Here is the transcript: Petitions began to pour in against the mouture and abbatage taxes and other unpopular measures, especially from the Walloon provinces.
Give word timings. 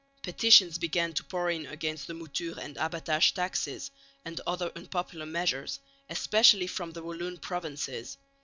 Petitions 0.23 0.79
began 0.79 1.13
to 1.13 1.23
pour 1.23 1.51
in 1.51 1.67
against 1.67 2.07
the 2.07 2.15
mouture 2.15 2.59
and 2.59 2.75
abbatage 2.75 3.33
taxes 3.35 3.91
and 4.25 4.41
other 4.47 4.71
unpopular 4.75 5.27
measures, 5.27 5.79
especially 6.09 6.65
from 6.65 6.89
the 6.93 7.03
Walloon 7.03 7.37
provinces. 7.37 8.17